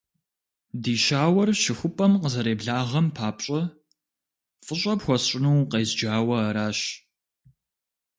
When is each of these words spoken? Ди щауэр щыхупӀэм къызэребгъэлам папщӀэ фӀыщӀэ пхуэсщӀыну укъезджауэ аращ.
Ди 0.81 0.93
щауэр 1.03 1.49
щыхупӀэм 1.61 2.13
къызэребгъэлам 2.21 3.07
папщӀэ 3.15 3.61
фӀыщӀэ 4.65 4.93
пхуэсщӀыну 4.99 5.55
укъезджауэ 5.63 6.35
аращ. 6.47 6.79